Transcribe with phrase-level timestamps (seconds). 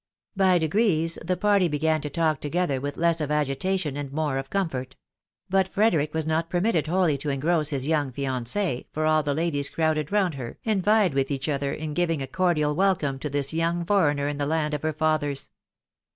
[0.35, 4.49] By degrees the party began to talk together with less of agitation and more of
[4.49, 4.95] comfort;
[5.47, 9.69] but Frederick was not permitted wholly to engross his young fiancee, for all the ladies
[9.69, 13.29] crowded round her, and vied with each other in giving a cordial wel come to
[13.29, 15.51] this young foreigner on the land of her fathers.